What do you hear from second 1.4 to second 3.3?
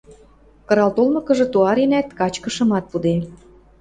туаренӓт, качкышымат пуде.